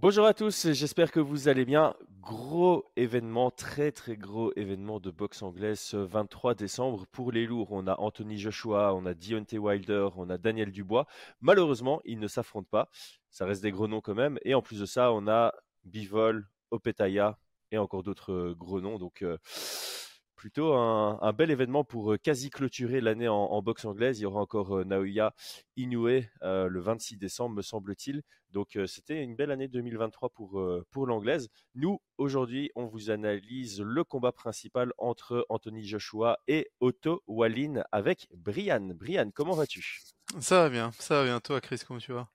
[0.00, 1.92] Bonjour à tous, j'espère que vous allez bien.
[2.22, 7.72] Gros événement, très très gros événement de boxe anglaise ce 23 décembre pour les lourds.
[7.72, 11.08] On a Anthony Joshua, on a Deontay Wilder, on a Daniel Dubois.
[11.40, 12.90] Malheureusement, ils ne s'affrontent pas.
[13.30, 14.38] Ça reste des gros noms quand même.
[14.44, 15.52] Et en plus de ça, on a
[15.82, 17.36] Bivol, Opetaya
[17.72, 19.00] et encore d'autres gros noms.
[19.00, 19.36] Donc euh,
[20.38, 24.20] plutôt un, bel événement pour euh, quasi clôturer l'année en, boxe anglaise.
[24.20, 25.34] Il y aura encore euh, Naoya
[25.76, 28.22] Inoue euh, le 26 décembre, me semble-t-il.
[28.50, 31.50] Donc c'était une belle année 2023 pour, pour l'anglaise.
[31.74, 38.26] Nous, aujourd'hui, on vous analyse le combat principal entre Anthony Joshua et Otto Wallin avec
[38.34, 38.92] Brian.
[38.94, 40.00] Brian, comment vas-tu?
[40.40, 41.40] Ça va bien, ça va bien.
[41.40, 42.30] Toi, Chris, comment tu vas?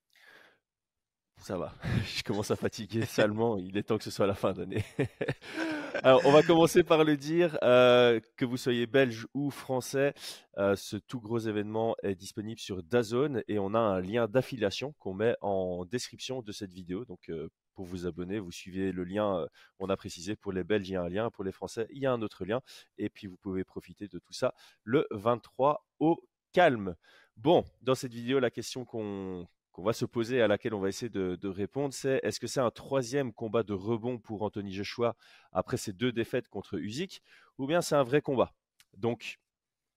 [1.37, 1.73] Ça va,
[2.15, 4.83] je commence à fatiguer salement, il est temps que ce soit la fin d'année.
[6.03, 10.13] On va commencer par le dire, euh, que vous soyez belge ou français,
[10.57, 14.93] euh, ce tout gros événement est disponible sur Dazone et on a un lien d'affiliation
[14.99, 17.05] qu'on met en description de cette vidéo.
[17.05, 19.47] Donc, euh, pour vous abonner, vous suivez le lien,
[19.79, 21.99] on a précisé, pour les Belges, il y a un lien, pour les Français, il
[21.99, 22.61] y a un autre lien.
[22.97, 26.21] Et puis, vous pouvez profiter de tout ça le 23 au
[26.51, 26.95] calme.
[27.35, 30.89] Bon, dans cette vidéo, la question qu'on qu'on va se poser, à laquelle on va
[30.89, 35.15] essayer de, répondre, c'est est-ce que c'est un troisième combat de rebond pour Anthony Joshua
[35.51, 37.21] après ses deux défaites contre Usyk,
[37.57, 38.53] ou bien c'est un vrai combat?
[38.95, 39.39] Donc,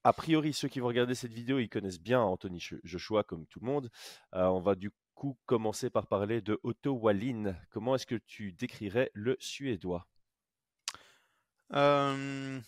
[0.02, 3.60] a priori, ceux qui vont regarder cette vidéo, ils connaissent bien Anthony Joshua comme tout
[3.60, 3.90] le monde.
[4.34, 7.54] Euh, on va du coup commencer par parler de Otto Wallin.
[7.70, 10.06] Comment est-ce que tu décrirais le Suédois?
[11.74, 12.60] Euh,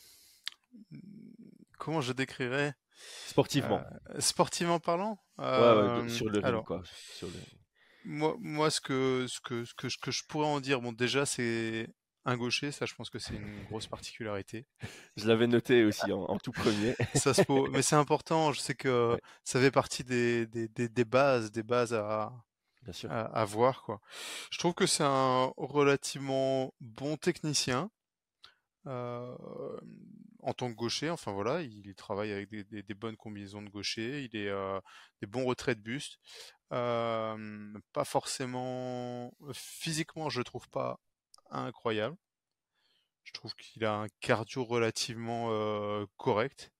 [1.78, 2.74] Comment je décrirais?
[3.26, 3.82] Sportivement.
[4.10, 6.82] Euh, sportivement parlant ouais, sur le ring, quoi.
[8.04, 11.26] Moi, moi, ce que, ce que, ce que, que je pourrais en dire, bon, déjà,
[11.26, 11.88] c'est
[12.28, 14.66] un gaucher, ça je pense que c'est une grosse particularité.
[15.16, 16.94] je l'avais noté aussi en, tout premier.
[17.14, 21.50] ça se Mais c'est important, je sais que ça fait partie des, des, des, bases,
[21.50, 22.32] des bases à,
[23.08, 23.82] À, à, voir.
[23.82, 24.00] Quoi.
[24.50, 27.90] Je trouve que c'est un relativement bon technicien.
[28.86, 29.36] Euh,
[30.40, 34.36] en tant que gaucher, enfin voilà, il, travaille avec des, bonnes combinaisons de gaucher, il
[34.36, 34.80] est euh,
[35.20, 36.18] des bons retraits de buste,
[36.72, 41.00] euh, pas forcément physiquement, je trouve pas
[41.50, 42.16] incroyable.
[43.24, 45.48] Je trouve qu'il a un cardio relativement
[46.16, 46.72] correct.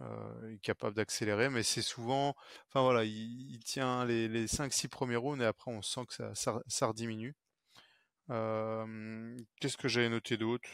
[0.00, 2.34] il est capable d'accélérer, mais c'est souvent,
[2.68, 6.34] enfin voilà, il, tient les, les 5-6 premiers rounds et après on sent que ça,
[6.34, 7.34] ça, ça rediminue.
[8.28, 10.68] Qu'est-ce que j'avais noté d'autre?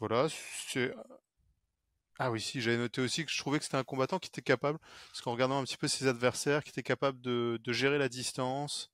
[0.00, 0.28] Voilà,
[0.68, 0.92] c'est
[2.22, 4.42] ah oui, si, j'avais noté aussi que je trouvais que c'était un combattant qui était
[4.42, 4.78] capable,
[5.08, 8.92] parce qu'en regardant un petit peu ses adversaires, qui était capable de, gérer la distance.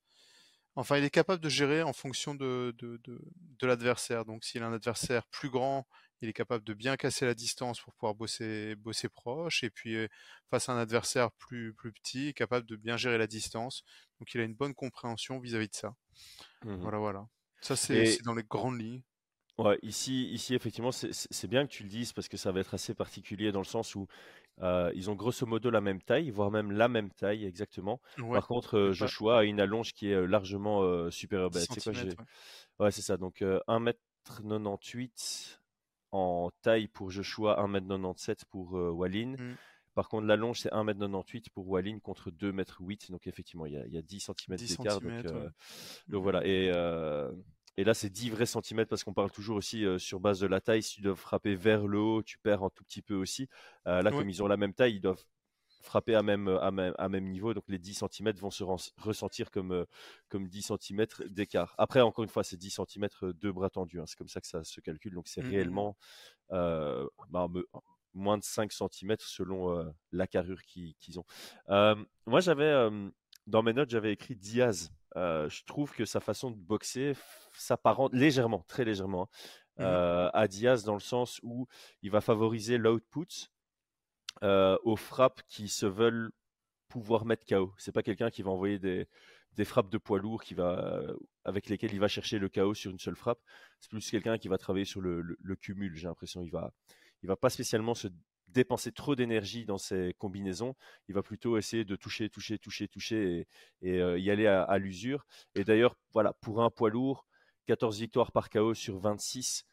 [0.77, 4.25] Enfin, il est capable de gérer en fonction de, de, l'adversaire.
[4.27, 5.89] Donc, s'il a un adversaire plus grand,
[6.21, 9.65] il est capable de bien casser la distance pour pouvoir bosser, bosser proche.
[9.65, 10.07] Et puis, euh,
[10.49, 13.83] face à un adversaire plus, plus petit, il est capable de bien gérer la distance.
[14.21, 15.97] Donc, il a une bonne compréhension vis-à-vis de ça.
[16.63, 17.27] Mmh voilà, voilà.
[17.61, 19.03] Ça, c'est dans les grandes lignes.
[19.59, 22.75] Ouais, ici, ici effectivement, c'est bien que tu le dises parce que ça va être
[22.75, 24.07] assez particulier dans le sens où
[24.61, 27.99] euh, ils ont grosso modo la même taille, voire même la même taille exactement.
[28.19, 31.49] Par contre, euh, Joshua a une allonge qui est euh, largement supérieure.
[31.51, 31.77] Bah, quoi,
[32.81, 33.17] ouais, c'est ça.
[33.17, 35.59] Donc 1m98
[36.13, 39.37] en taille pour Joshua, 1m97 pour Wallin.
[39.39, 39.57] Mmh.
[39.95, 43.11] Par contre, l'allonge, c'est 1m98 pour Wallin contre 2m8.
[43.11, 45.01] Donc, effectivement, il y a, il y a 10 cm d'écart.
[45.01, 45.25] Donc,
[46.09, 46.47] donc, voilà.
[46.47, 46.71] Et,
[47.77, 50.47] et là, c'est 10 vrais centimètres parce qu'on parle toujours aussi euh, sur base de
[50.47, 50.83] la taille.
[50.83, 53.49] Si tu dois frapper vers le haut, tu perds un tout petit peu aussi.
[53.87, 55.23] Euh, là, comme ils ont la même taille, ils doivent
[55.83, 57.53] frapper à même, à même, à même niveau.
[57.53, 58.65] Donc les 10 cm vont se
[58.99, 59.85] ressentir comme, euh,
[60.29, 61.75] comme 10 cm d'écart.
[61.77, 64.01] Après, encore une fois, c'est 10 cm de bras tendus.
[64.01, 64.05] Hein.
[64.07, 65.15] C'est comme ça que ça se calcule.
[65.15, 65.55] Donc c'est mmh, mmh, mmh.
[65.55, 65.97] réellement
[66.49, 67.47] bah,
[68.15, 71.25] moins de 5 cm selon la carrure qu'ils ont.
[72.27, 72.91] moi, j'avais
[73.47, 74.91] dans mes notes, j'avais écrit Diaz.
[75.17, 77.15] Je trouve que sa façon de boxer
[77.55, 79.29] s'apparente légèrement, très légèrement,
[79.79, 81.67] hein, mmh à Diaz dans le sens où
[82.03, 83.51] il va favoriser l'output
[84.43, 86.31] aux frappes qui se veulent
[86.89, 87.75] pouvoir mettre KO.
[87.79, 89.07] C'est pas quelqu'un qui va envoyer des,
[89.57, 91.03] des frappes de poids lourd qui va,
[91.45, 93.41] avec lesquelles il va chercher le KO sur une seule frappe.
[93.81, 95.97] C'est plus quelqu'un qui va travailler sur le, le, cumul.
[95.97, 96.73] J'ai l'impression il va,
[97.23, 98.09] il va pas spécialement se
[98.57, 100.75] dépenser trop d'énergie dans ses combinaisons.
[101.09, 103.47] Il va plutôt essayer de toucher, toucher, toucher, toucher
[103.83, 105.27] et, euh, y aller à, l'usure.
[105.55, 107.27] Et d'ailleurs, voilà, pour un poids lourd,
[107.67, 109.65] 14 victoires par KO sur 26,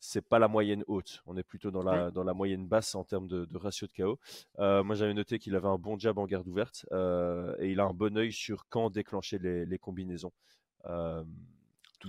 [0.00, 1.22] c'est pas la moyenne haute.
[1.26, 4.18] On est plutôt dans la, dans la moyenne basse en termes de, ratio de KO.
[4.58, 7.78] Euh, moi, j'avais noté qu'il avait un bon jab en garde ouverte euh, et il
[7.78, 10.32] a un bon œil sur quand déclencher les, combinaisons.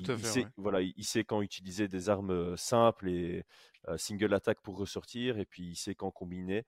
[0.04, 3.44] Tout à fait, sait, voilà, il sait quand utiliser des armes simples et
[3.98, 6.66] single attack pour ressortir, et puis il sait quand combiner.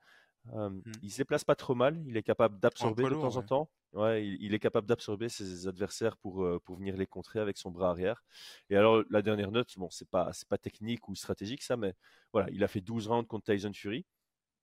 [0.54, 0.82] Mmh.
[1.02, 2.02] Il se déplace pas trop mal.
[2.06, 3.70] Il est capable d'absorber de temps en temps.
[3.94, 7.90] Ouais, il, est capable d'absorber ses adversaires pour, pour venir les contrer avec son bras
[7.90, 8.24] arrière.
[8.70, 11.94] Et alors, la dernière note, bon, c'est pas, pas technique ou stratégique ça, mais
[12.34, 14.06] voilà, il a fait 12 rounds contre Tyson Fury.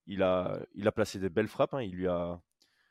[0.06, 1.74] Il a, il a placé des belles frappes.
[1.74, 1.82] Hein.
[1.82, 2.40] Il lui a,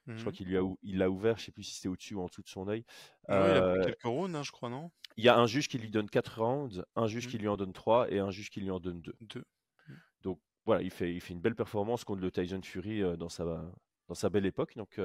[0.08, 0.36] je crois mmh.
[0.36, 1.38] qu'il lui a, il l'a ouvert.
[1.38, 2.86] Je sais plus si c'était au-dessus ou en dessous de son œil.
[3.30, 4.92] il a pris quelques rounds, hein, je crois, non?
[5.16, 7.42] Il y a un juge qui lui donne 4 rounds, un juge qui mmh.
[7.42, 9.46] lui en donne 3 et un juge qui lui en donne 2.
[10.22, 13.44] Donc voilà, il fait, il fait une belle performance contre le Tyson Fury dans sa,
[14.08, 14.76] dans sa belle époque.
[14.76, 15.00] Donc,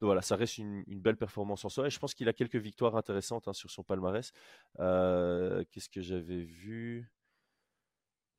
[0.00, 1.86] voilà, ça reste une, belle performance en soi.
[1.86, 4.32] Et je pense qu'il a quelques victoires intéressantes hein, sur son palmarès.
[4.76, 7.10] Qu'est-ce que j'avais vu?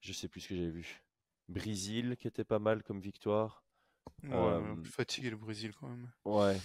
[0.02, 1.04] Je sais plus ce que j'avais vu.
[1.50, 3.64] Brésil, qui était pas mal comme victoire.
[4.24, 6.10] Ouais, fatigué le Brésil quand même.
[6.26, 6.58] Ouais,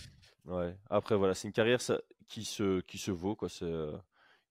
[0.47, 0.77] ouais.
[0.91, 1.81] Après voilà, c'est une carrière
[2.29, 3.49] qui se qui se vaut quoi.
[3.49, 3.73] C'est,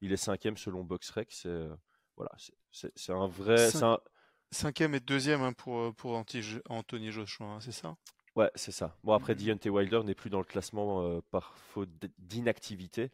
[0.01, 1.31] il est cinquième selon BoxRec.
[1.31, 1.67] C'est
[2.17, 2.31] voilà,
[2.71, 3.69] c'est un vrai.
[4.53, 7.95] Cinquième et deuxième hein, pour, pour Anthony Joshua, hein, c'est ça?
[8.35, 8.97] Ouais, c'est ça.
[9.01, 9.37] Bon, après, mmh.
[9.37, 13.11] Deontay Wilder n'est plus dans le classement euh, par faute d'inactivité.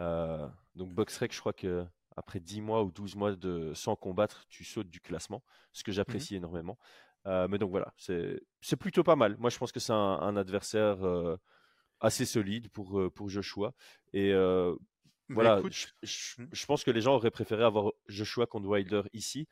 [0.00, 1.86] Euh, donc, BoxRec, je crois que
[2.16, 5.42] après 10 mois ou 12 mois de, sans combattre, tu sautes du classement,
[5.72, 6.78] ce que mmh j'apprécie énormément.
[7.26, 9.36] Euh, mais donc voilà, c'est plutôt pas mal.
[9.38, 10.98] Moi, je pense que c'est un, adversaire
[12.00, 13.74] assez solide pour, pour Joshua.
[14.12, 14.74] Et bah,
[15.28, 15.70] voilà, mmh.
[16.02, 19.46] je, pense que les gens auraient préféré avoir Joshua contre Wilder ici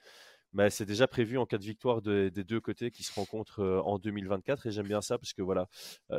[0.52, 3.98] mais c'est déjà prévu en cas de victoire des deux côtés qui se rencontrent en
[3.98, 5.68] 2024 et j'aime bien ça parce que voilà,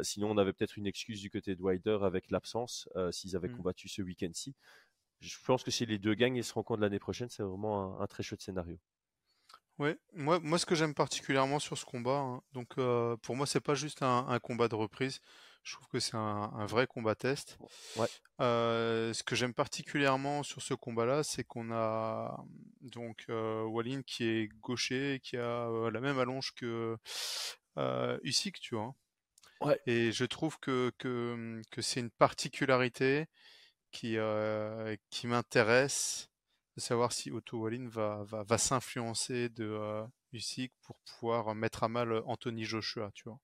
[0.03, 3.57] sinon on avait peut-être une excuse du côté de Wilder avec l'absence s'ils avaient mmh.
[3.57, 4.55] combattu ce week-end-ci.
[5.21, 8.07] Je pense que si les deux gagnent et se rencontrent l'année prochaine, c'est vraiment un,
[8.07, 8.77] très chouette scénario.
[9.77, 12.75] Ouais, moi, moi ce que j'aime particulièrement sur ce combat, hein, donc
[13.21, 15.21] pour moi c'est pas juste un, combat de reprise,
[15.63, 17.57] je trouve que c'est un, vrai combat test.
[18.39, 22.44] Euh, ce que j'aime particulièrement sur ce combat-là, c'est qu'on a
[22.81, 26.97] donc euh, Walin qui est gaucher, qui a euh, la même allonge que
[27.77, 28.95] euh, Usyk, tu vois.
[29.85, 33.27] Et je trouve que, que, que c'est une particularité
[33.91, 34.17] qui,
[35.09, 36.29] qui m'intéresse
[36.75, 41.89] de savoir si Otto Wallin va, va, va s'influencer de Usyk pour pouvoir mettre à
[41.89, 43.39] mal Anthony Joshua, tu vois.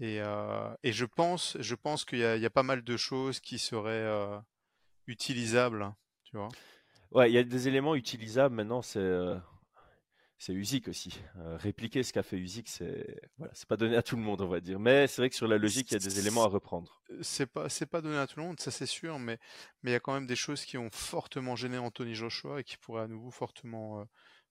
[0.00, 3.40] Et, euh, et je pense, je pense qu'il y, y, a pas mal de choses
[3.40, 4.38] qui seraient euh,
[5.06, 5.92] utilisables,
[6.24, 6.48] tu vois.
[7.12, 8.82] Ouais, il y a des éléments utilisables maintenant.
[8.82, 9.38] C'est euh,
[10.44, 11.18] c'est Usyk aussi.
[11.36, 14.48] répliquer ce qu'a fait Usyk, c'est voilà, c'est pas donné à tout le monde, on
[14.48, 14.78] va dire.
[14.78, 17.00] Mais c'est vrai que sur la logique, il y a des éléments à reprendre.
[17.22, 19.18] C'est pas c'est pas donné à tout le monde, ça c'est sûr.
[19.18, 19.38] Mais
[19.82, 22.64] mais il y a quand même des choses qui ont fortement gêné Anthony Joshua et
[22.64, 24.06] qui pourraient à nouveau fortement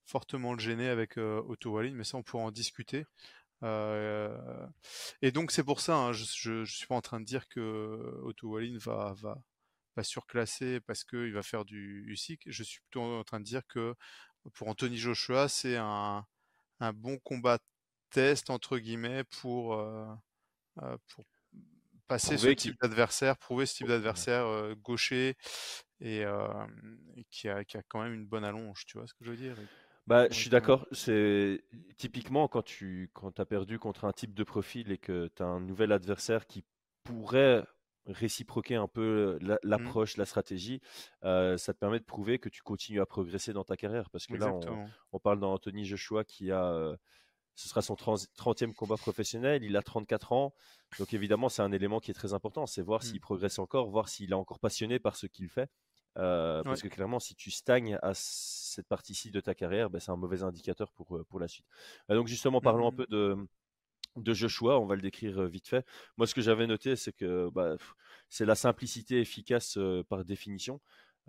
[0.05, 1.93] fortement le gêner avec Otto Wallin.
[1.93, 3.05] Mais ça, on pourra en discuter.
[3.61, 4.35] Euh,
[5.21, 8.19] et donc c'est pour ça, hein, je, ne suis pas en train de dire que
[8.23, 9.37] Otto Wallin va, va,
[9.95, 12.41] va surclasser parce qu'il va faire du USIC.
[12.47, 13.95] Je suis plutôt en train de dire que
[14.53, 16.25] pour Anthony Joshua, c'est un,
[16.79, 17.59] un bon combat
[18.09, 20.05] test entre guillemets pour, euh,
[20.81, 21.25] euh, pour
[22.07, 25.35] passer ce type d'adversaire, prouver ce type d'adversaire gaucher
[25.99, 26.25] et,
[27.31, 29.37] qui, a, qui a quand même une bonne allonge, tu vois ce que je veux
[29.37, 29.55] dire
[30.05, 30.85] bah, je suis d'accord.
[30.91, 31.63] C'est
[31.97, 35.45] typiquement quand tu quand as perdu contre un type de profil et que tu as
[35.45, 36.65] un nouvel adversaire qui
[37.03, 37.63] pourrait
[38.07, 39.57] réciproquer un peu mmh.
[39.63, 40.81] l'approche, la stratégie,
[41.21, 44.09] ça te permet de prouver que tu continues à progresser dans ta carrière.
[44.09, 44.53] Parce que là,
[45.11, 46.95] on, parle d'Anthony Joshua qui a,
[47.55, 50.53] ce sera son 30e combat professionnel, il a 34 ans.
[50.99, 53.05] Donc évidemment, c'est un élément qui est très important, c'est voir mmh.
[53.05, 55.69] s'il progresse encore, voir s'il est encore passionné par ce qu'il fait.
[56.15, 60.15] Parce que clairement, si tu stagnes à cette partie-ci de ta carrière, ben, c'est un
[60.15, 61.65] mauvais indicateur pour, pour la suite.
[62.09, 62.95] donc justement, parlons un mmh.
[62.95, 63.47] peu de,
[64.15, 65.85] de Joshua, on va le décrire vite fait.
[66.17, 67.75] Moi, ce que j'avais noté, c'est que bah,
[68.29, 69.77] c'est la simplicité efficace
[70.09, 70.79] par définition.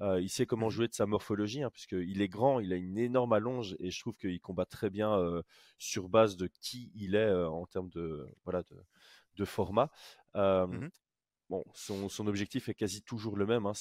[0.01, 0.71] il sait comment mmh.
[0.71, 4.01] jouer de sa morphologie, hein, puisqu'il est grand, il a une énorme allonge, et je
[4.01, 5.19] trouve qu'il combat très bien
[5.79, 8.77] sur base de qui il est en termes de, voilà, de,
[9.37, 9.91] de format.
[10.35, 10.89] Mmh
[11.55, 13.65] Bon, son, objectif est quasi toujours le même.
[13.65, 13.75] Hein,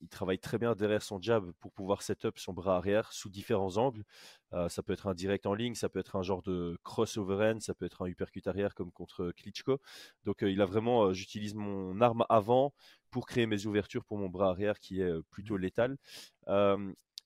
[0.00, 3.78] il travaille très bien derrière son jab pour pouvoir set-up son bras arrière sous différents
[3.78, 4.04] angles.
[4.52, 7.18] Euh, ça peut être un direct en ligne, ça peut être un genre de cross
[7.18, 9.80] end, ça peut être un uppercut arrière comme contre Klitschko.
[10.24, 12.72] Donc euh, il a vraiment, euh, j'utilise mon arme avant
[13.10, 15.62] pour créer mes ouvertures pour mon bras arrière qui est plutôt mmh.
[15.62, 15.96] létal.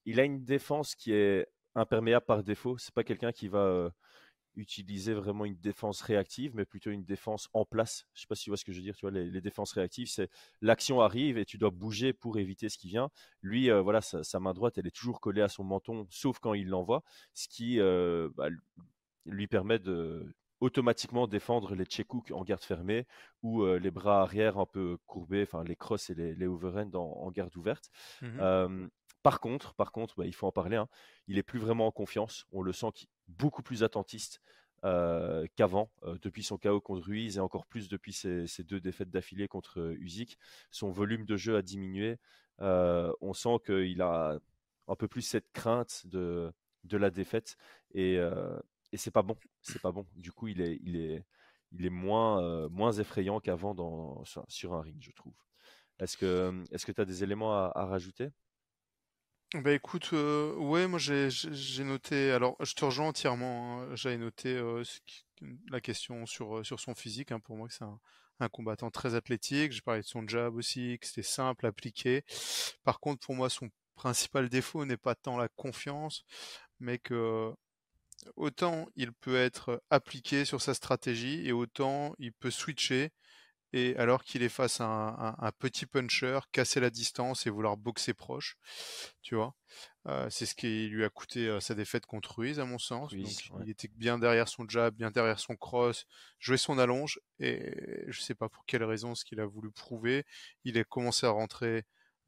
[0.07, 2.79] il a une défense qui est imperméable par défaut.
[2.79, 3.93] C'est pas quelqu'un qui va
[4.57, 8.07] utiliser vraiment une défense réactive, mais plutôt une défense en place.
[8.15, 8.97] Je sais pas si tu vois ce que je veux dire.
[8.97, 10.31] Tu vois, les, défenses réactives, c'est
[10.61, 13.11] l'action arrive et tu dois bouger pour éviter ce qui vient.
[13.43, 16.55] Lui, euh, voilà, sa, main droite, elle est toujours collée à son menton, sauf quand
[16.55, 17.03] il l'envoie,
[17.35, 18.49] ce qui euh, bah,
[19.27, 23.07] lui permet de automatiquement défendre les check en garde fermée
[23.43, 26.95] ou euh, les bras arrière un peu courbés, enfin les crosses et les, les overhands
[26.95, 27.91] en, garde ouverte.
[28.23, 28.89] Mmh
[29.25, 30.77] par contre, par contre, bah, il faut en parler.
[30.77, 30.87] Hein,
[31.27, 32.47] il est plus vraiment en confiance.
[32.53, 32.93] On le sent
[33.29, 34.41] beaucoup plus attentiste.
[35.57, 35.91] qu'avant,
[36.23, 40.39] depuis son chaos contre Ruiz et encore plus depuis ses, deux défaites d'affilée contre Usyk.
[40.71, 42.19] Son volume de jeu a diminué.
[42.59, 44.39] on sent qu'il a
[44.89, 46.53] un peu plus cette crainte de,
[46.93, 47.57] la défaite
[47.95, 48.19] et,
[48.95, 49.37] c'est pas bon.
[49.63, 50.07] C'est pas bon.
[50.17, 51.25] Du coup, il est,
[51.91, 55.35] moins, effrayant qu'avant sur, un ring, je trouve.
[55.99, 58.31] Est-ce que est-ce que tu as des éléments à rajouter?
[59.63, 62.33] Bah écoute, euh, ouais, moi j'ai noté.
[62.33, 63.83] Alors, je te rejoins entièrement.
[63.83, 64.83] Hein, J'avais noté euh,
[65.71, 67.31] la question sur euh, sur son physique.
[67.31, 69.73] Hein, pour moi, c'est un, combattant très athlétique.
[69.73, 72.25] J'ai parlé de son jab aussi, que c'était simple, appliqué.
[72.83, 76.25] Par contre, pour moi, son principal défaut n'est pas tant la confiance,
[76.81, 77.53] mais que
[78.37, 83.13] autant il peut être appliqué sur sa stratégie et autant il peut switcher
[83.75, 84.87] et alors qu'il est face à
[85.37, 88.57] un, petit puncher, casser la distance et vouloir boxer proche,
[89.21, 89.53] tu vois.
[90.07, 93.11] Euh, c'est ce qui lui a coûté euh, sa défaite contre Ruiz, à mon sens.
[93.13, 96.07] Il était bien derrière son jab, bien derrière son cross,
[96.39, 97.75] jouait son allonge, et
[98.07, 100.25] je sais pas pour quelle raison ce qu'il a voulu prouver.
[100.63, 101.83] Il a commencé à rentrer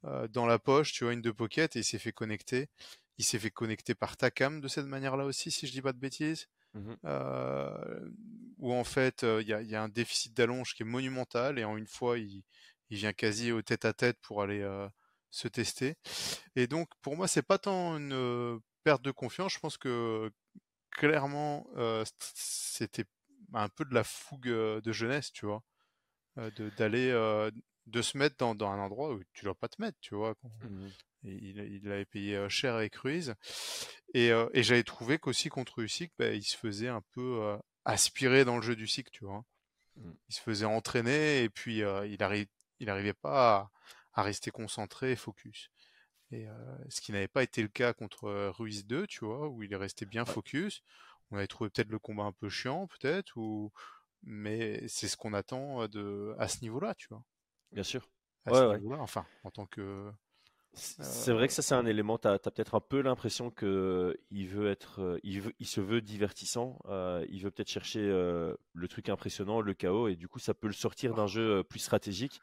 [0.04, 2.70] euh, dans la poche, tu vois, une de pocket, et il s'est fait connecter.
[3.18, 6.00] Il s'est fait connecter par Takam de cette manière-là aussi, si je dis pas de
[6.00, 6.48] bêtises.
[6.76, 8.10] Mmh
[8.58, 11.86] où en fait il y a, un déficit d'allonge qui est monumental et en une
[11.86, 12.42] fois il,
[12.90, 14.66] vient quasi au tête à tête pour aller
[15.30, 15.96] se tester.
[16.54, 20.32] Et donc pour moi c'est pas tant une perte de confiance, je pense que
[20.90, 21.66] clairement
[22.34, 23.04] c'était
[23.52, 25.62] un peu de la fougue de jeunesse, tu vois,
[26.78, 27.12] d'aller
[27.86, 30.34] de, se mettre dans, un endroit où tu dois pas te mettre, tu vois.
[30.62, 30.88] Mmh
[31.28, 33.34] il, avait payé cher avec Ruiz.
[34.14, 38.62] Et, j'avais trouvé qu'aussi contre Usyk, bah, il se faisait un peu aspirer dans le
[38.62, 39.44] jeu du cycle, tu vois.
[39.96, 40.12] Mmh.
[40.28, 42.46] Il se faisait entraîner et puis il, arrive,
[42.78, 43.70] il arrivait pas
[44.14, 45.70] à, rester concentré et focus.
[46.30, 46.46] Et
[46.88, 49.76] ce qui n'avait pas été le cas contre Ruiz 2, tu vois, où il est
[49.76, 50.82] resté bien focus.
[51.30, 53.72] On avait trouvé peut-être le combat un peu chiant, peut-être, ou
[54.22, 57.22] mais c'est ce qu'on attend de à ce niveau-là, tu vois.
[57.72, 58.08] Bien sûr.
[58.44, 60.12] À ce niveau-là, enfin, en tant que
[60.76, 62.18] c'est vrai que ça, c'est un élément.
[62.18, 66.02] Tu as, peut-être un peu l'impression qu'il veut être, euh, il, veut, il se veut
[66.02, 66.78] divertissant.
[66.86, 70.52] Euh, il veut peut-être chercher euh, le truc impressionnant, le chaos, et du coup, ça
[70.52, 72.40] peut le sortir d'un jeu plus stratégique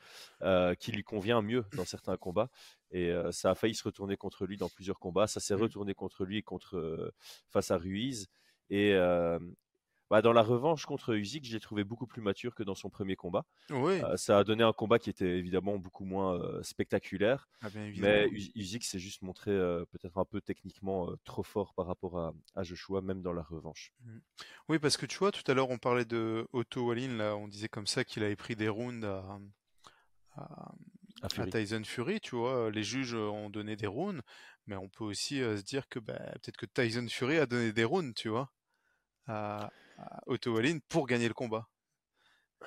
[0.80, 2.50] qui lui convient mieux dans certains combats.
[2.92, 5.28] Et ça a failli se retourner contre lui dans plusieurs combats.
[5.28, 5.62] Ça s'est mmh.
[5.62, 7.14] retourné contre lui contre
[7.50, 8.28] face à Ruiz.
[8.70, 8.94] Et,
[10.10, 12.90] bah, dans la revanche contre Usyk, je l'ai trouvé beaucoup plus mature que dans son
[12.90, 13.46] premier combat.
[13.70, 14.02] Oui.
[14.04, 17.48] Euh, ça a donné un combat qui était évidemment beaucoup moins euh, spectaculaire.
[17.62, 22.34] Ah, mais Usyk s'est juste montré euh, peut-être un peu techniquement trop fort par rapport
[22.56, 23.94] à, Joshua, même dans la revanche.
[24.02, 24.18] Mmh.
[24.70, 27.48] Oui, parce que tu vois, tout à l'heure on parlait de Otto Wallin, là, on
[27.48, 29.06] disait comme ça qu'il avait pris des rounds
[30.36, 30.70] à,
[31.52, 32.70] Tyson Fury, tu vois.
[32.70, 34.22] Les juges ont donné des rounds,
[34.68, 37.84] mais on peut aussi se dire que bah, peut-être que Tyson Fury a donné des
[37.84, 38.52] rounds, tu vois.
[39.28, 39.72] À,
[40.28, 41.68] Otto Wallin pour gagner le combat.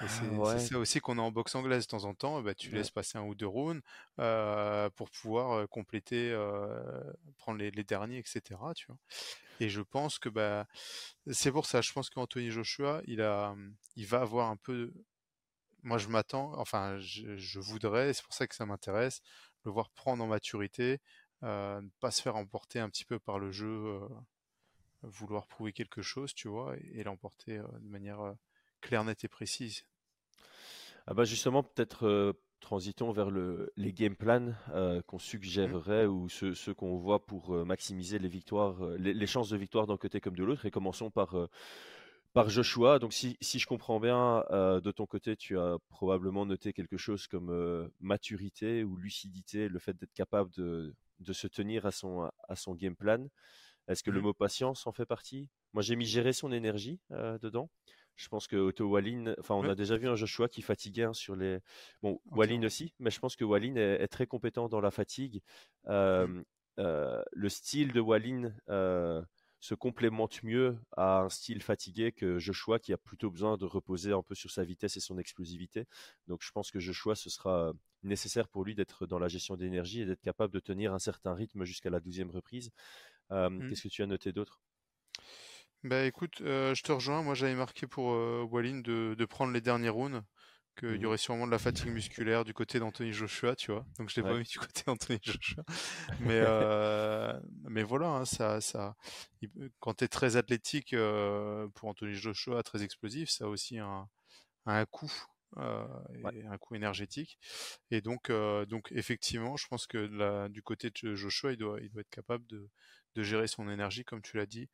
[0.02, 2.42] Et c'est ça aussi qu'on a en boxe anglaise de temps en temps.
[2.42, 3.82] Bah, tu laisses passer un ou deux rounds
[4.18, 7.02] euh, pour pouvoir euh, compléter, euh,
[7.38, 8.42] prendre les, derniers, etc.
[8.74, 8.98] Tu vois.
[9.60, 10.66] Et je pense que bah,
[11.30, 11.80] c'est pour ça.
[11.80, 13.54] Je pense qu'Anthony Joshua, il, a,
[13.96, 14.92] il va avoir un peu.
[15.82, 19.20] Moi, je m'attends, enfin, je, je voudrais, c'est pour ça que ça m'intéresse,
[19.64, 20.98] le voir prendre en maturité,
[21.42, 24.00] ne pas se faire emporter un petit peu par le jeu
[25.02, 28.32] vouloir prouver quelque chose, tu vois, et, l'emporter euh, de manière euh,
[28.80, 29.84] claire, nette et précise.
[31.06, 34.52] Ah bah justement, peut-être euh, transitons vers le, les game plans
[35.06, 36.10] qu'on suggérerait mmh.
[36.10, 40.34] ou ceux, qu'on voit pour maximiser les victoires, les, chances de victoire d'un côté comme
[40.34, 40.66] de l'autre.
[40.66, 41.36] Et commençons par,
[42.32, 42.98] par Joshua.
[42.98, 47.28] Donc, si, si je comprends bien, de ton côté, tu as probablement noté quelque chose
[47.28, 52.56] comme maturité ou lucidité, le fait d'être capable de, de, se tenir à son, à
[52.56, 53.28] son game plan.
[53.88, 54.24] Est-ce que le mmh.
[54.24, 55.48] mot patience en fait partie?
[55.72, 57.70] Moi, j'ai mis gérer son énergie euh, dedans.
[58.16, 61.12] Je pense que Otto Wallin, enfin, on a déjà vu un Joshua qui fatiguait hein,
[61.12, 61.58] sur les.
[62.02, 65.42] Bon, Wallin aussi, mais je pense que Wallin est, très compétent dans la fatigue.
[65.84, 66.42] Mmh.
[66.78, 69.22] Euh, le style de Wallin euh,
[69.60, 74.12] se complémente mieux à un style fatigué que Joshua qui a plutôt besoin de reposer
[74.12, 75.86] un peu sur sa vitesse et son explosivité.
[76.26, 80.02] Donc je pense que Joshua, ce sera nécessaire pour lui d'être dans la gestion d'énergie
[80.02, 82.70] et d'être capable de tenir un certain rythme jusqu'à la douzième reprise.
[83.30, 83.68] Mmh.
[83.68, 84.60] Qu'est-ce que tu as noté d'autre?
[85.82, 87.22] Bah écoute, je te rejoins.
[87.22, 88.06] Moi j'avais marqué pour
[88.52, 90.22] Wallin de, prendre les derniers rounds,
[90.78, 93.86] qu'il y mmh aurait sûrement de la fatigue musculaire du côté d'Anthony Joshua, tu vois.
[93.98, 95.64] Donc je l'ai pas mis du côté d'Anthony Joshua.
[96.20, 96.42] Mais,
[97.68, 98.96] mais voilà, hein, ça, ça,
[99.80, 100.94] quand tu es très athlétique
[101.74, 104.08] pour Anthony Joshua, très explosif, ça a aussi un,
[104.66, 105.12] un coût
[105.58, 105.86] euh,
[106.50, 107.38] un coût énergétique.
[107.90, 111.88] Et donc, euh, donc effectivement, je pense que du côté de Joshua, il doit, il
[111.90, 112.68] doit être capable de,
[113.16, 114.68] de gérer son énergie, comme tu l'as dit.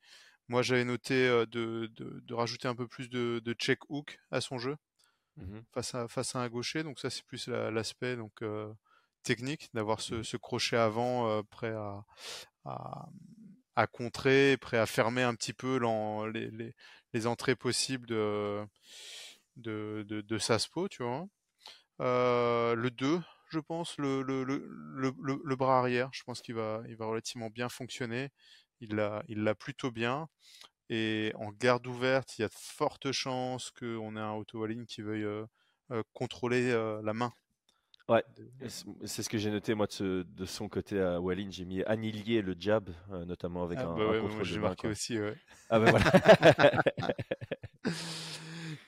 [0.49, 4.59] Moi, j'avais noté de, de, rajouter un peu plus de, de check hook à son
[4.59, 4.77] jeu
[5.37, 6.83] mmh face, à, face à un gaucher.
[6.83, 8.43] Donc ça, c'est plus l'aspect donc
[9.23, 12.05] technique d'avoir ce, mmh ce, crochet avant prêt à,
[12.65, 13.09] à,
[13.77, 15.79] à, contrer, prêt à fermer un petit peu
[16.35, 16.75] les, les,
[17.13, 18.67] les, entrées possibles de,
[19.57, 21.27] de, de, de Saspo, tu vois.
[22.01, 23.21] le 2,
[23.53, 24.65] je pense, le, le, le,
[25.21, 28.31] le, bras arrière, je pense qu'il va, il va relativement bien fonctionner.
[28.81, 30.29] Il l'a, il l'a plutôt bien.
[30.89, 35.03] Et en garde ouverte, il y a de fortes chances qu'on ait un auto qui
[35.03, 35.45] veuille euh,
[35.91, 37.33] euh, contrôler euh, la main.
[38.09, 38.25] Ouais,
[39.05, 41.49] c'est ce que j'ai noté moi de, de, son côté à Wallin.
[41.51, 45.19] J'ai mis annihiler le jab, notamment avec ah, un, bah ouais, contrôle J'ai marqué aussi,
[45.19, 45.37] ouais.
[45.71, 46.01] Ah voilà.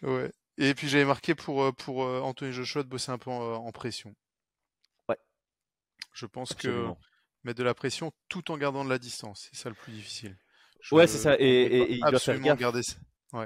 [0.02, 0.32] ouais.
[0.58, 4.14] Et puis j'avais marqué pour, pour Anthony Joshua de bosser un peu en pression.
[6.12, 6.86] Je pense que
[7.44, 10.36] mettre de la pression tout en gardant de la distance, c'est ça le plus difficile.
[10.92, 11.36] ouais, c'est ça.
[11.38, 12.82] Et, il doit faire Garder...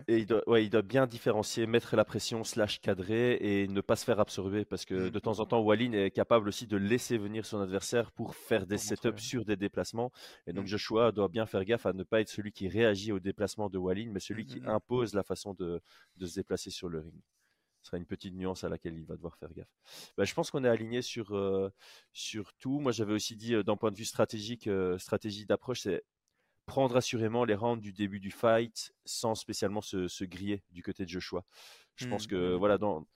[0.06, 3.80] Et il doit, ouais, il doit bien différencier, mettre la pression, slash cadrer et ne
[3.80, 5.10] pas se faire absorber parce que mmh.
[5.10, 8.66] de temps en temps, Wallin est capable aussi de laisser venir son adversaire pour faire
[8.66, 10.12] des setups sur des déplacements.
[10.46, 10.68] Et donc mmh.
[10.68, 13.78] Joshua doit bien faire gaffe à ne pas être celui qui réagit au déplacement de
[13.78, 15.80] Wallin, mais celui mmh, qui impose la façon de,
[16.16, 17.22] de se déplacer sur le ring
[17.88, 19.72] sera une petite nuance à laquelle il va devoir faire gaffe.
[20.16, 21.72] Bah, je pense qu'on est aligné sur, euh,
[22.12, 22.78] sur tout.
[22.80, 26.04] Moi, j'avais aussi dit, euh, d'un point de vue stratégique, euh, stratégie d'approche, c'est
[26.66, 31.08] prendre assurément les rounds du début du fight sans spécialement se, griller du côté de
[31.08, 31.44] Joshua.
[31.96, 32.56] Je pense mmh, que, mmh.
[32.56, 33.08] voilà, dans,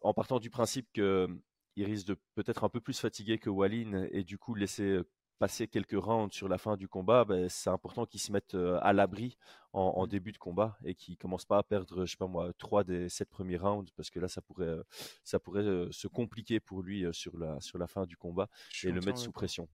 [0.00, 4.24] en partant du principe qu'il risque de peut-être un peu plus fatigué que Wallin et
[4.24, 5.00] du coup laisser
[5.38, 8.92] passer quelques rounds sur la fin du combat, ben, c'est important qu'ils se mettent à
[8.92, 9.36] l'abri
[9.72, 10.08] en, mmh.
[10.08, 13.08] début de combat et qu'ils commencent pas à perdre, je sais pas moi, trois des
[13.08, 14.76] sept premiers rounds parce que là, ça pourrait,
[15.24, 18.48] ça pourrait se compliquer pour lui sur la, sur la fin du combat
[18.84, 19.68] et le mettre sous pression.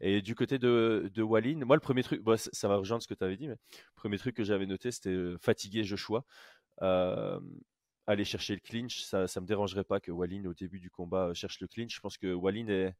[0.00, 3.14] Et du côté de, de Wallin, moi, le premier truc, ça va rejoindre ce que
[3.14, 6.24] tu avais dit, mais le premier truc que j'avais noté, c'était fatiguer Joshua.
[6.80, 11.32] aller chercher le clinch, ça ne me dérangerait pas que Wallin, au début du combat,
[11.34, 11.94] cherche le clinch.
[11.94, 12.94] Je pense que Wallin est,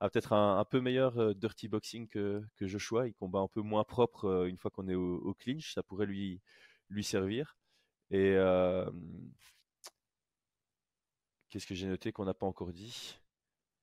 [0.00, 3.06] a peut-être un, peu meilleur euh, dirty boxing que, que, Joshua.
[3.06, 5.74] Il combat un peu moins propre euh, une fois qu'on est au, clinch.
[5.74, 6.40] Ça pourrait lui,
[6.88, 7.56] lui servir.
[8.10, 8.90] Et euh,
[11.50, 13.19] qu'est-ce que j'ai noté qu'on n'a pas encore dit?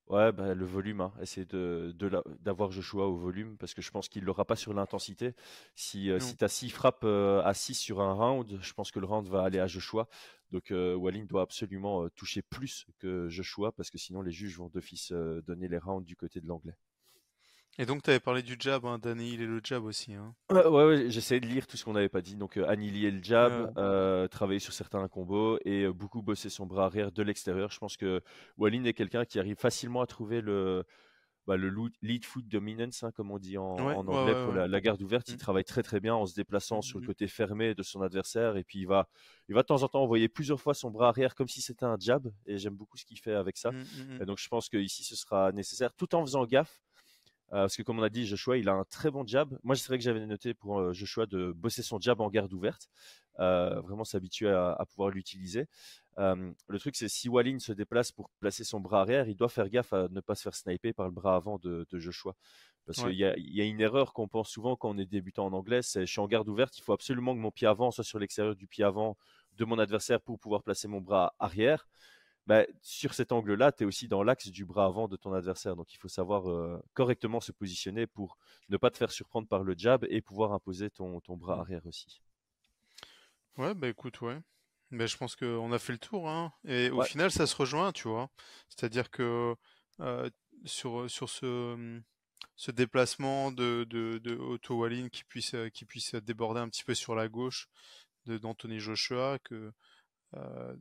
[0.09, 1.11] Ouais, bah, le volume, hein.
[1.21, 1.93] essayer de,
[2.39, 5.33] d'avoir Joshua au volume, parce que je pense qu'il l'aura pas sur l'intensité.
[5.75, 8.91] Si, euh, si tu as 6 frappes euh, à 6 sur un round, je pense
[8.91, 10.07] que le round va aller à Joshua.
[10.51, 14.69] Donc euh, Wallin doit absolument toucher plus que Joshua, parce que sinon les juges vont
[14.69, 16.77] d'office donner les rounds du côté de l'anglais.
[17.79, 20.13] Et donc, tu avais parlé du jab, hein, d'annihiler le jab aussi.
[20.15, 20.33] Hein.
[20.49, 22.35] Ouais, ouais, j'essayais de lire tout ce qu'on n'avait pas dit.
[22.35, 26.65] Donc, euh, annihiler le jab, euh, travailler sur certains combos et euh, beaucoup bosser son
[26.65, 27.69] bras arrière de l'extérieur.
[27.71, 28.21] Je pense que
[28.57, 30.85] Wallin est quelqu'un qui arrive facilement à trouver le,
[31.45, 35.29] bah, le lead foot dominance, hein, comme on dit en, anglais, pour la, garde ouverte.
[35.29, 35.37] Il mmh.
[35.37, 37.07] travaille très très bien en se déplaçant sur le mmh.
[37.07, 38.57] côté fermé de son adversaire.
[38.57, 39.07] Et puis, il va,
[39.49, 41.85] il va de temps en temps envoyer plusieurs fois son bras arrière comme si c'était
[41.85, 42.27] un jab.
[42.47, 43.69] Et j'aime beaucoup ce qu'il fait avec ça.
[43.69, 46.81] Mmh, et donc, je pense qu'ici, ce sera nécessaire, tout en faisant gaffe
[47.49, 49.57] parce que comme on a dit, Joshua, il a un très bon jab.
[49.63, 52.53] Moi, c'est vrai que j'avais noté pour euh, Joshua de bosser son jab en garde
[52.53, 52.89] ouverte,
[53.39, 55.67] euh, vraiment s'habituer à, pouvoir l'utiliser.
[56.17, 59.69] le truc, c'est si Wallin se déplace pour placer son bras arrière, il doit faire
[59.69, 62.35] gaffe à ne pas se faire sniper par le bras avant de, Joshua.
[62.85, 65.81] Parce qu'il y, a une erreur qu'on pense souvent quand on est débutant en anglais,
[65.81, 68.17] c'est je suis en garde ouverte, il faut absolument que mon pied avant soit sur
[68.17, 69.17] l'extérieur du pied avant
[69.57, 71.85] de mon adversaire pour pouvoir placer mon bras arrière.
[72.47, 75.75] Bah, sur cet angle-là, tu es aussi dans l'axe du bras avant de ton adversaire.
[75.75, 78.37] Donc il faut savoir euh, correctement se positionner pour
[78.69, 81.59] ne pas te faire surprendre par le jab et pouvoir imposer ton, ton bras mmh.
[81.59, 82.21] arrière aussi.
[83.57, 84.39] Ouais, bah écoute, ouais.
[84.91, 86.29] Bah, je pense qu'on a fait le tour.
[86.29, 86.53] Hein.
[86.63, 88.29] Et au final, ça se rejoint, tu vois.
[88.69, 89.53] C'est-à-dire que
[89.99, 90.29] euh,
[90.63, 91.99] sur, sur ce,
[92.55, 96.93] ce déplacement de, de, de Otto Wallin qui puisse, qui puisse déborder un petit peu
[96.93, 97.67] sur la gauche
[98.25, 99.73] d'Anthony Joshua, que
[100.35, 100.75] euh,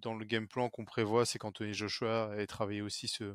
[0.00, 3.34] dans le game plan qu'on prévoit, c'est qu'Anthony Joshua ait travaillé aussi ce,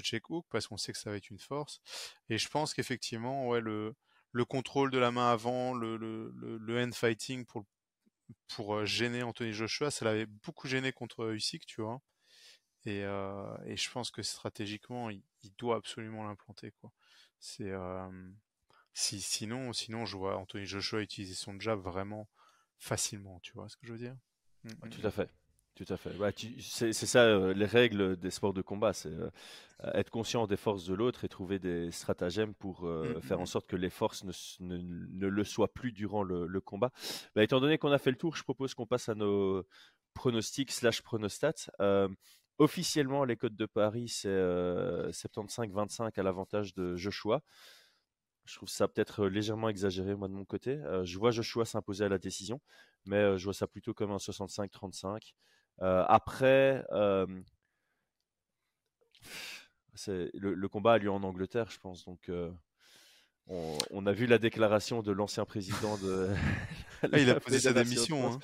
[0.00, 1.80] check hook parce qu'on sait que ça va être une force.
[2.28, 3.94] Et je pense qu'effectivement, ouais, le,
[4.32, 6.32] le contrôle de la main avant, le,
[6.68, 12.00] hand fighting pour, euh, gêner Anthony Joshua, ça l'avait beaucoup gêné contre Usyk, tu vois.
[12.86, 15.22] Et, euh, je pense que stratégiquement, il,
[15.58, 16.92] doit absolument l'implanter, quoi.
[17.38, 17.72] C'est
[18.94, 22.28] si, sinon, sinon, je vois Anthony Joshua utiliser son jab vraiment
[22.78, 24.16] facilement, tu vois ce que je veux dire?
[24.90, 25.30] Tout à fait.
[25.74, 26.10] Tout à fait.
[26.10, 29.28] Bah, c'est ça euh, les règles des sports de combat, c'est euh,
[29.94, 33.42] être conscient des forces de l'autre et trouver des stratagèmes pour euh, mm, faire en
[33.42, 33.46] mm.
[33.46, 36.92] sorte que les forces ne, ne, le soient plus durant le, combat.
[37.34, 39.64] Bah, étant donné qu'on a fait le tour, je propose qu'on passe à nos
[40.14, 41.72] pronostics slash pronostats.
[42.58, 47.42] officiellement, les codes de Paris, c'est 75-25 à l'avantage de Joshua.
[48.44, 50.78] Je trouve ça peut-être légèrement exagéré, moi, de mon côté.
[51.04, 52.60] je vois Joshua s'imposer à la décision,
[53.06, 55.34] mais je vois ça plutôt comme un 65-35.
[55.80, 57.44] après, le,
[60.34, 62.04] le, combat a lieu en Angleterre, je pense.
[62.04, 62.30] Donc,
[63.46, 66.28] on, a vu la déclaration de l'ancien président de.
[67.12, 68.32] ah, il a posé sa démission.
[68.32, 68.38] Hein.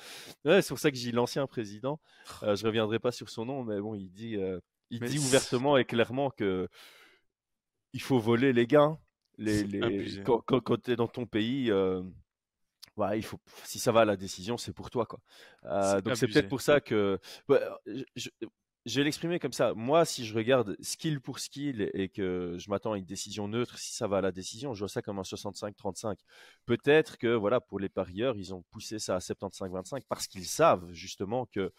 [0.45, 1.99] Ouais, c'est pour ça que j'ai l'ancien président.
[2.43, 4.37] Euh, je reviendrai pas sur son nom, mais bon, il dit,
[4.89, 6.67] il dit ouvertement et clairement que
[7.93, 8.99] il faut voler les gains.
[9.41, 10.23] Les, les...
[10.23, 12.01] Quand, quand, tu es dans ton pays, euh,
[13.15, 15.05] il faut, si ça va à la décision, c'est pour toi.
[15.05, 15.19] Quoi.
[15.65, 17.19] Euh, donc c'est peut-être pour ça que.
[18.15, 18.29] je,
[18.85, 19.73] je vais l'exprimer comme ça.
[19.75, 23.77] Moi, si je regarde skill pour skill et que je m'attends à une décision neutre,
[23.77, 26.17] si ça va à la décision, je vois ça comme un 65-35.
[26.65, 30.91] Peut-être que voilà, pour les parieurs, ils ont poussé ça à 75-25 parce qu'ils savent
[30.91, 31.71] justement que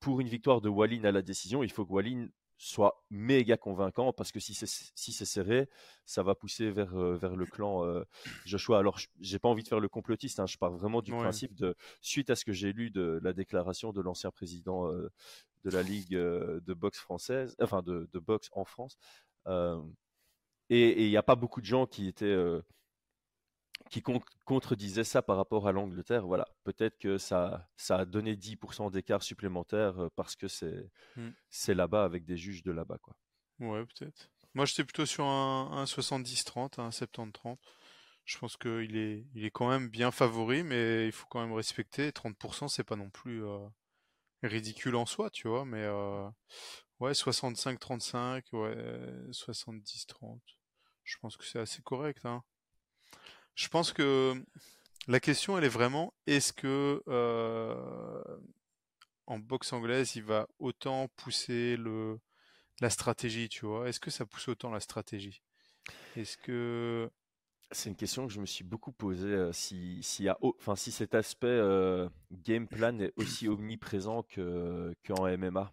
[0.00, 2.28] pour une victoire de Wallin à la décision, il faut que Wallin
[2.58, 5.68] soit méga convaincant parce que si c'est si c'est serré,
[6.04, 8.04] ça va pousser vers euh, vers le clan euh,
[8.44, 8.80] Joshua.
[8.80, 11.76] Alors j'ai pas envie de faire le complotiste, hein, je pars vraiment du principe de
[12.00, 15.08] suite à ce que j'ai lu de la déclaration de l'ancien président euh,
[15.64, 18.98] de la ligue de boxe française, enfin de, de boxe en France.
[20.68, 22.36] et il n'y a pas beaucoup de gens qui étaient
[23.90, 24.02] qui
[24.44, 26.26] contredisait ça par rapport à l'Angleterre.
[26.26, 31.28] Voilà, peut-être que ça, ça a donné 10% d'écart supplémentaire euh, parce que c'est mmh.
[31.50, 32.98] c'est là-bas avec des juges de là-bas.
[32.98, 33.16] quoi.
[33.60, 34.30] Ouais, peut-être.
[34.54, 37.58] Moi, j'étais plutôt sur un, 70-30, un 70-30.
[38.24, 41.52] Je pense qu'il est, il est quand même bien favori, mais il faut quand même
[41.52, 42.10] respecter.
[42.10, 43.66] 30%, c'est pas non plus euh,
[44.42, 45.64] ridicule en soi, tu vois.
[45.64, 46.28] Mais euh,
[47.00, 48.76] ouais, 65-35, ouais,
[49.30, 50.40] 70-30.
[51.04, 52.24] Je pense que c'est assez correct.
[52.26, 52.42] Hein.
[53.58, 54.40] Je pense que
[55.08, 58.22] la question, elle est vraiment est-ce que euh,
[59.26, 62.20] en boxe anglaise, il va autant pousser le
[62.80, 63.88] la stratégie, tu vois?
[63.88, 65.42] Est-ce que ça pousse autant la stratégie?
[66.14, 67.10] Est-ce que
[67.72, 69.26] c'est une question que je me suis beaucoup posée.
[69.26, 75.26] Euh, si, si, enfin, si cet aspect euh, game plan est aussi omniprésent que qu'en
[75.26, 75.72] MMA.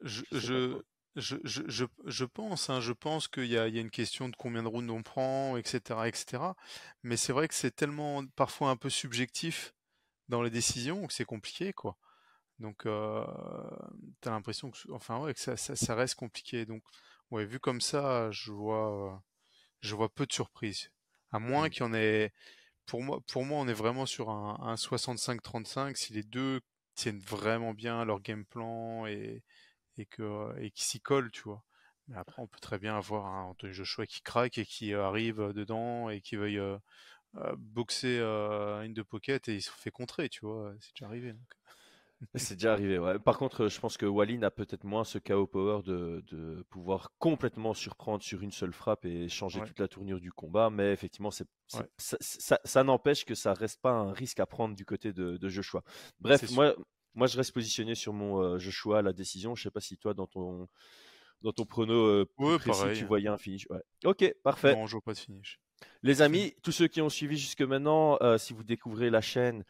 [0.00, 0.82] je, je,
[1.16, 4.36] je, je, pense, hein, je pense qu'il y a, il y a une question de
[4.36, 6.42] combien de rounds on prend, etc., etc.
[7.02, 9.74] Mais c'est vrai que c'est tellement parfois un peu subjectif
[10.28, 11.96] dans les décisions que c'est compliqué, quoi.
[12.58, 13.24] Donc, euh,
[14.20, 16.64] t'as l'impression que, enfin, ouais, que ça, ça, reste compliqué.
[16.64, 16.82] Donc,
[17.30, 19.22] ouais, vu comme ça, je vois,
[19.80, 20.90] je vois peu de surprises.
[21.30, 21.70] À moins mmh.
[21.70, 22.32] qu'il y en ait,
[22.86, 26.60] pour moi, pour moi, on est vraiment sur un, un 65-35 si les deux
[26.94, 29.42] tiennent vraiment bien leur game plan et,
[29.98, 31.62] et que et qui s'y colle, tu vois.
[32.08, 35.52] Mais après, on peut très bien avoir un Anthony Joshua qui craque et qui arrive
[35.52, 36.76] dedans et qui veuille euh,
[37.36, 40.72] euh, boxer euh, une de pocket et il se fait contrer, tu vois.
[40.80, 41.34] C'est déjà arrivé.
[42.36, 43.18] C'est déjà arrivé, ouais.
[43.18, 47.10] Par contre, je pense que Wallin a peut-être moins ce KO power de, de, pouvoir
[47.18, 50.70] complètement surprendre sur une seule frappe et changer toute la tournure du combat.
[50.70, 54.76] Mais effectivement, c'est, ça, ça, ça n'empêche que ça reste pas un risque à prendre
[54.76, 55.82] du côté de, de Joshua.
[56.20, 56.76] Bref, moi,
[57.14, 59.54] moi, je reste positionné sur mon euh, Joshua à la décision.
[59.54, 60.68] Je sais pas si toi, dans ton,
[61.42, 63.66] dans ton prono euh, précis, tu voyais un finish.
[63.70, 63.82] Ouais.
[64.04, 64.74] Ok, parfait.
[64.74, 65.60] Non, je vois pas de finish.
[66.02, 69.64] Les amis, tous ceux qui ont suivi jusque maintenant, euh, si vous découvrez la chaîne,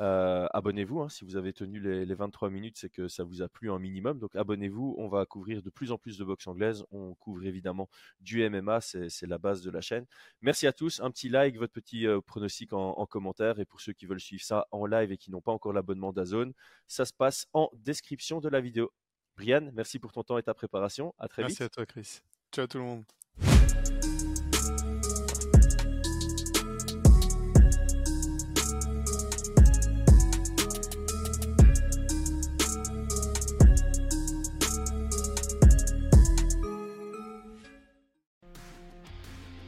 [0.00, 1.00] euh, abonnez-vous.
[1.00, 3.78] Hein, si vous avez tenu les, 23 minutes, c'est que ça vous a plu un
[3.78, 4.18] minimum.
[4.18, 4.94] Donc abonnez-vous.
[4.98, 6.84] On va couvrir de plus en plus de boxe anglaise.
[6.90, 7.88] On couvre évidemment
[8.20, 8.80] du MMA.
[8.80, 10.06] C'est la base de la chaîne.
[10.40, 11.00] Merci à tous.
[11.00, 13.58] Un petit like, votre petit euh, pronostic en, commentaire.
[13.58, 16.12] Et pour ceux qui veulent suivre ça en live et qui n'ont pas encore l'abonnement
[16.12, 16.52] d'Azone,
[16.86, 18.92] ça se passe en description de la vidéo.
[19.36, 21.14] Brian, merci pour ton temps et ta préparation.
[21.18, 21.50] À très vite.
[21.50, 22.20] Merci à toi, Chris.
[22.52, 24.17] Ciao tout le monde.